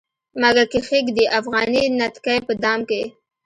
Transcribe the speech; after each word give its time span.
مګر 0.41 0.65
کښيږدي 0.71 1.25
افغاني 1.39 1.83
نتکۍ 1.99 2.39
په 2.47 2.53
دام 2.63 2.79
کې 2.89 3.01